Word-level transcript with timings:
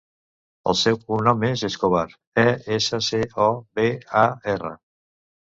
El 0.71 0.77
seu 0.77 0.95
cognom 1.03 1.45
és 1.49 1.63
Escobar: 1.69 2.01
e, 2.45 2.47
essa, 2.79 3.01
ce, 3.09 3.21
o, 3.45 3.51
be, 3.81 3.87
a, 4.25 4.27
erra. 4.57 4.75